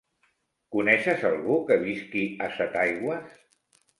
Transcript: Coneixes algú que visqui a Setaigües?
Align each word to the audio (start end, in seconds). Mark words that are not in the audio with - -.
Coneixes 0.75 1.25
algú 1.29 1.57
que 1.67 1.77
visqui 1.83 2.23
a 2.45 2.49
Setaigües? 2.57 3.39